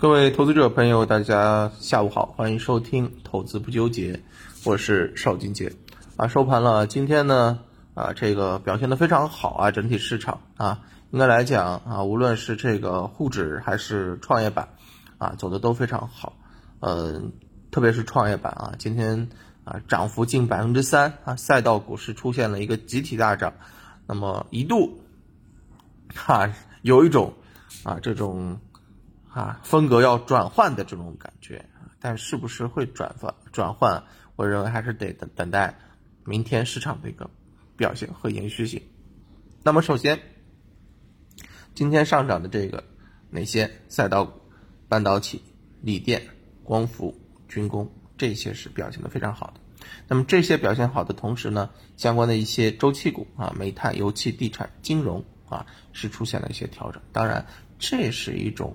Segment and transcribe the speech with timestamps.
[0.00, 4.22] 各位投资者朋友，大家下午好，欢迎收听投资不纠结，
[4.64, 5.72] 我是邵金杰。
[6.16, 7.58] 啊，收盘了，今天呢，
[7.94, 14.68] 啊，这个表现的非常好啊，整体市场啊，应该来讲啊，无论是这个沪指还是创业板，
[15.18, 16.34] 啊，走的都非常好。
[16.78, 17.20] 呃，
[17.72, 19.28] 特别是创业板啊，今天
[19.64, 23.54] 啊，涨幅近百分之三啊，赛道股市出现了一个集体大涨，
[24.06, 25.00] 那么一度，
[26.14, 26.52] 哈，
[26.82, 27.34] 有一种
[27.82, 28.60] 啊，这种。
[29.38, 31.64] 啊，风格要转换的这种感觉，
[32.00, 34.02] 但是不是会转换转换？
[34.34, 35.78] 我认为还是得等等待
[36.24, 37.30] 明天市场的一个
[37.76, 38.82] 表现和延续性。
[39.62, 40.18] 那么首先，
[41.72, 42.82] 今天上涨的这个
[43.30, 44.40] 哪些赛道股？
[44.88, 45.40] 半导体、
[45.82, 46.20] 锂电、
[46.64, 47.16] 光伏、
[47.46, 49.60] 军工这些是表现的非常好的。
[50.08, 57.00] 那么这些表现好的同时呢，相关的一些周期股啊，煤炭、油气、地产、金融啊，是出现了一些调整。
[57.12, 57.46] 当然，
[57.78, 58.74] 这是一种。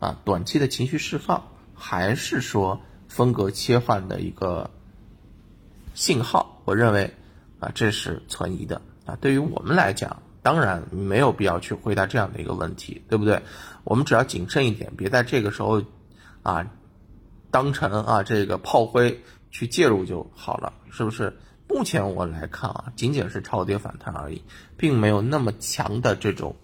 [0.00, 4.70] 啊，短期的情绪释放，还是说风格切换的一个
[5.94, 6.62] 信号？
[6.64, 7.14] 我认为
[7.60, 9.16] 啊，这是存疑的啊。
[9.20, 13.42] 对于我们来讲，当然没有必要去回答这样的一个问题，对不对？
[13.84, 15.82] 我们只要谨慎一点，别在这个时候
[16.42, 16.70] 啊，
[17.50, 21.36] 当成啊这个炮灰去介入就好了，是不是？
[21.68, 24.42] 目前我来看啊，仅仅是超跌反弹而已，
[24.78, 26.56] 并没有那么强的这种。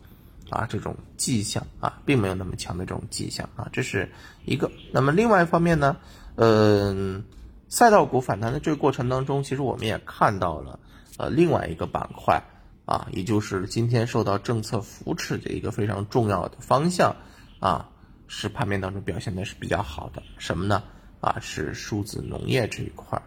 [0.50, 4.10] 啊，这种迹象啊，并没有那么强的这种迹象啊，这是
[4.44, 4.70] 一个。
[4.92, 5.96] 那么另外一方面呢，
[6.36, 7.24] 嗯，
[7.68, 10.78] 赛道股反弹的这个过程当中，其实我们也看到了，
[11.18, 12.42] 呃，另外一个板块
[12.84, 17.14] 啊，也就是今天受到政策扶持的一个非常重要的方向
[17.60, 17.88] 啊，
[18.26, 20.22] 是盘面当中表现的是比较好的。
[20.38, 20.82] 什么呢？
[21.20, 23.22] 啊，是数字农业这一块儿。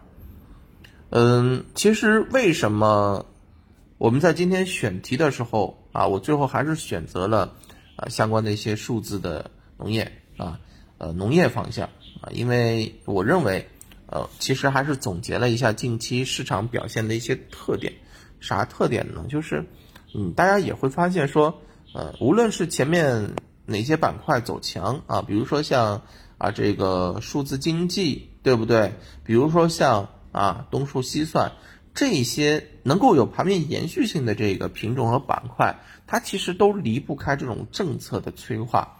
[1.10, 3.26] 嗯，其实为什么？
[3.98, 7.52] 我们在今天选题的时候啊，我最后还是选择了
[7.96, 10.58] 啊相关的一些数字的农业啊，
[10.98, 11.88] 呃农业方向
[12.20, 13.68] 啊，因为我认为，
[14.06, 17.92] 呃其实还是总结了一下近期市场表现的一些特点，
[18.40, 19.24] 啥特点呢？
[19.28, 19.66] 就是
[20.14, 21.60] 嗯大家也会发现说，
[21.92, 23.34] 呃无论是前面
[23.66, 26.02] 哪些板块走强啊，比如说像
[26.38, 28.92] 啊这个数字经济，对不对？
[29.24, 31.52] 比如说像啊东数西算。
[31.94, 38.98] 这些能够有盘面延续性的这个品种和板块，它其实都离不开这种政策的催化。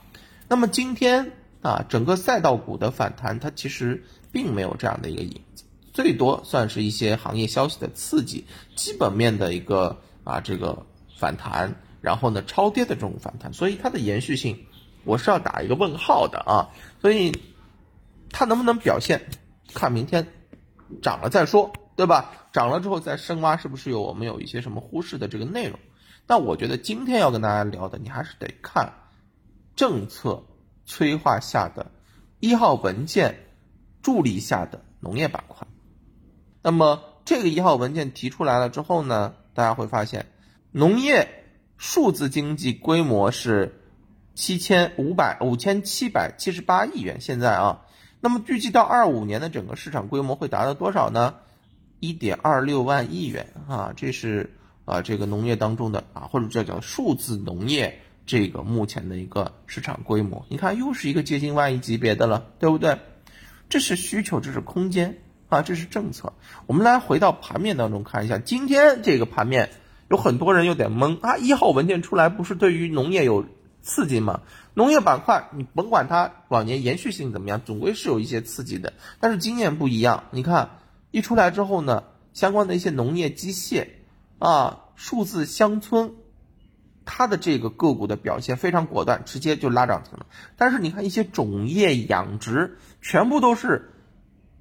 [0.48, 4.02] 那么今天啊，整个赛道股的反弹，它其实
[4.32, 10.84] 并没有这样的一个影子，最多算是一些行业消息的刺激，基本面的一个啊这个
[11.16, 14.66] 反弹，然后呢超跌的这种反弹，所以它的延续性，
[15.04, 16.68] 我是要打一个问号的啊。
[17.00, 17.32] 所以
[18.30, 19.28] 它能不能表现，
[19.72, 20.26] 看明天
[21.00, 21.72] 涨了再说。
[22.00, 22.33] 对吧？
[22.50, 25.78] 涨了之后再深挖，是不是有我们有一些什么忽视的这个内容？
[26.27, 28.94] 但我觉得今天要跟大家聊的，你还是得看
[29.77, 30.43] 政策
[30.87, 31.91] 催化下的
[32.38, 33.49] 一号文件
[34.00, 35.66] 助力下的农业板块。
[36.62, 40.25] 那么这个一号文件提出来了之后呢，大家会发现
[40.72, 41.44] 农业
[41.77, 43.78] 数字经济规模是
[44.34, 47.21] 七千五百五千七百七十八亿元。
[47.21, 47.82] 现在啊，
[48.21, 51.34] 那么预计到二五年的整个市场规模会达到多少呢？
[52.00, 54.56] 一点二六万亿元啊，这是
[54.87, 60.47] 啊这个农业当中的啊，或者叫叫数字农业这个目前的一个市场规模。
[60.49, 62.99] 你看，又是一个接近万亿级别的了，对不对？
[63.69, 65.19] 这是需求，这是空间
[65.50, 66.33] 啊，这是政策。
[66.66, 69.69] 我们来回到盘面当中看一下，今天这个盘面
[70.09, 71.37] 有很多人有点懵啊。
[71.37, 73.44] 一号文件出来不是对于农业有
[73.82, 74.41] 刺激吗？
[74.72, 78.94] 农业板块你甭管它往年延续性怎么样，总归是有一些刺激的。
[79.21, 80.71] 但是今年不一样，你看。
[81.10, 83.88] 一出来之后呢，相关的一些农业机械，
[84.38, 86.15] 啊，数字乡村，
[87.04, 90.26] 它的这个个股的表现非常果断，直接就拉涨停了。
[90.56, 93.91] 但是你看一些种业养殖，全部都是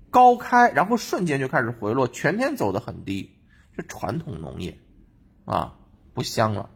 [0.10, 3.36] 高开，然后瞬间就开始回落，全天走的很低。
[3.78, 4.80] 这传统农业，
[5.46, 5.76] 啊，
[6.14, 6.72] 不香了，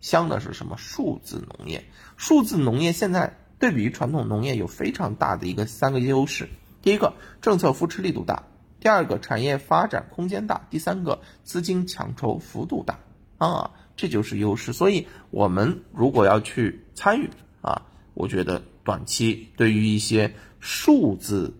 [0.00, 0.76] 香的是什么？
[0.76, 1.84] 数字农业。
[2.16, 6.48] 数字农业现在对比于传统农业有非常大的一个三个优势。
[6.80, 8.44] 第一个，政策扶持力度大。
[8.86, 13.00] 第二个产业发展空间大，第三个资金抢筹幅度大，
[13.36, 14.72] 啊，这就是优势。
[14.72, 17.28] 所以，我们如果要去参与
[17.62, 17.82] 啊，
[18.14, 21.52] 我觉得短期对于一些数字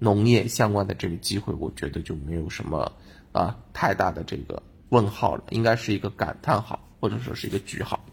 [0.00, 2.90] 农业相关的这个机会，我觉得就没有什么
[3.30, 8.04] 啊太大的这个问号了，应该是一个感叹号，或者说是一个句号。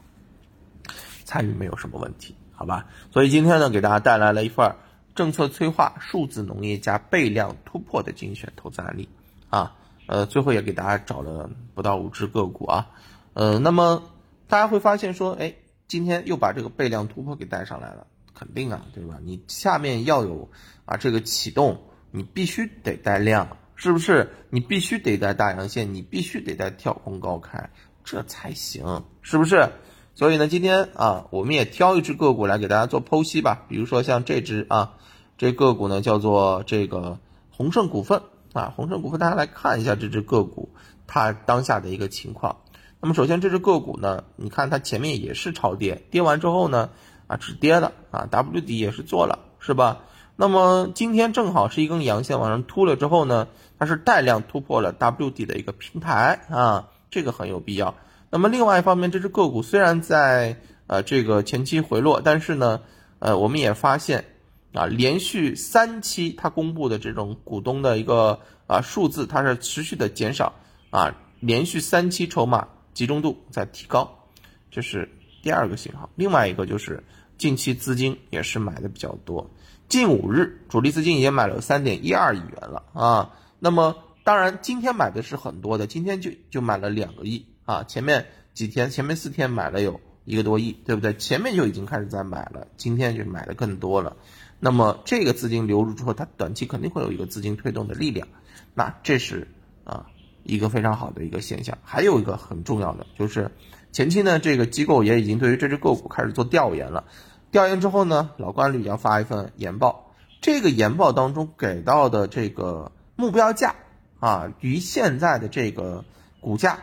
[1.25, 2.85] 参与没有什么问题，好吧？
[3.09, 4.75] 所以今天呢，给大家带来了一份儿。
[5.19, 9.09] 政策催化数字农业加倍量突破的精选投资案例
[9.49, 9.75] 啊，
[10.07, 12.87] 呃，最后也给大家找了不到五只个股啊，
[13.33, 14.01] 呃，那么
[14.47, 15.55] 大家会发现说，哎，
[15.89, 19.19] 今天又把这个倍量突破给带上来了，肯定啊，对吧？
[19.21, 20.49] 你下面要有
[20.85, 21.81] 啊这个启动，
[22.11, 24.31] 你必须得带量，是不是？
[24.49, 27.69] 你必须得带大阳线，你必须得带跳空高开，
[28.05, 29.69] 这才行，是不是？
[30.15, 33.65] 所以呢，今天啊，我们也挑一只个股来给大家做剖析吧。
[33.69, 34.93] 比如说像这只啊，
[35.37, 37.19] 这个股呢叫做这个
[37.51, 38.21] 宏盛股份
[38.51, 40.69] 啊，宏盛股份，大家来看一下这只个股
[41.07, 42.57] 它当下的一个情况。
[42.99, 46.89] 那么首先这只个股呢，你看它前面也是超跌，跌完之后呢，
[47.27, 49.99] 啊止跌了啊，W 底也是做了，是吧？
[50.35, 53.47] 那么今天正好是一根阳线往上突了之后呢，
[53.77, 57.95] 它是带量突破了 W 底的一个平台啊，这个很有必要。
[58.31, 62.81] 那么另外一方面，这只个股虽然在呃这个前期回落，但是呢，
[63.17, 64.25] 呃我们也发现
[64.73, 70.53] 啊，连续三期它公布的这种股东的一个啊数字，它是持续的减少
[70.91, 74.27] 啊，连续三期筹码集中度在提高，
[74.69, 75.09] 这是
[75.41, 76.09] 第二个信号。
[76.15, 77.03] 另外一个就是
[77.39, 79.49] 近期资金也是买的比较多，
[79.87, 83.31] 近五日主力资金也买了三点一二亿元了啊。
[83.57, 87.47] 那么当然今天买的是很多的，今天就就买了两个亿。
[87.69, 88.25] 啊，前面
[88.55, 91.13] 几天，前面四天买了有一个多亿，对不对？
[91.13, 94.17] 前面就已经开始在买了，今天就买的更多了。
[94.59, 98.27] 那么这个资金流入之后，它短期肯定会有一个资金推动的力量，
[98.73, 99.47] 那这是
[99.83, 100.07] 啊
[100.41, 101.77] 一个非常好的一个现象。
[101.83, 103.51] 还有一个很重要的就是，
[103.91, 107.03] 前期呢这个机构也已经对于这只个股开始做调研了，
[107.51, 113.75] 调研之后呢，老关旅要发一份研报，这个研报当中给到的这个目标价
[114.19, 116.03] 啊，与现在的这个
[116.41, 116.79] 股价。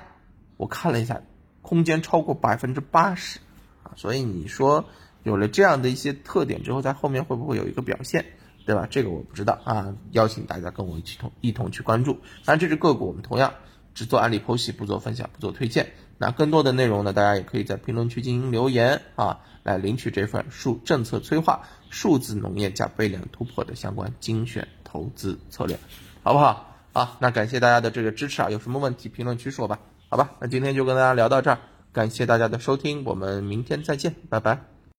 [0.57, 1.23] 我看了一下，
[1.63, 3.41] 空间超过百分之八十，
[3.83, 4.85] 啊，所以你说
[5.23, 8.25] 有了这样的一些特点之后，在后面会不会有一个表现，
[8.65, 8.87] 对吧？
[8.89, 12.15] 这个我不知道啊，邀请大家跟我一起同一同去关注。
[12.45, 13.55] 当然这只个股我们同样
[13.95, 15.93] 只做案例剖析，不做分享，不做推荐。
[16.19, 25.79] 那更多的内容呢，大家也可以在评论区进行留言啊，来领取这份数政策催化、数字农业加倍量突破的相关精选投资策略，
[26.23, 26.75] 好不好？
[26.95, 29.81] 啊，那感谢大家的这个支持啊，有什么问题评论区说吧。
[30.09, 31.59] 好吧，那今天就跟大家聊到这儿，
[31.93, 34.76] 感谢大家的收听，我们明天再见，拜拜。